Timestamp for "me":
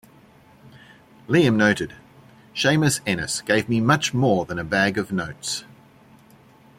3.69-3.79